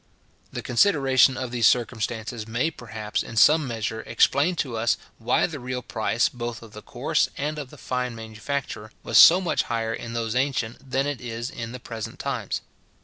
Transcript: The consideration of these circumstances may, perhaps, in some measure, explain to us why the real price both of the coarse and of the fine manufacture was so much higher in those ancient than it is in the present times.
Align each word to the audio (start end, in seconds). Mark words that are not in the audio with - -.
The 0.51 0.63
consideration 0.63 1.37
of 1.37 1.51
these 1.51 1.67
circumstances 1.67 2.47
may, 2.47 2.71
perhaps, 2.71 3.21
in 3.21 3.35
some 3.37 3.67
measure, 3.67 4.01
explain 4.07 4.55
to 4.55 4.75
us 4.75 4.97
why 5.19 5.45
the 5.45 5.59
real 5.59 5.83
price 5.83 6.27
both 6.27 6.63
of 6.63 6.73
the 6.73 6.81
coarse 6.81 7.29
and 7.37 7.59
of 7.59 7.69
the 7.69 7.77
fine 7.77 8.15
manufacture 8.15 8.91
was 9.03 9.19
so 9.19 9.39
much 9.39 9.61
higher 9.69 9.93
in 9.93 10.13
those 10.13 10.33
ancient 10.33 10.89
than 10.89 11.05
it 11.05 11.21
is 11.21 11.51
in 11.51 11.71
the 11.71 11.79
present 11.79 12.17
times. 12.17 12.61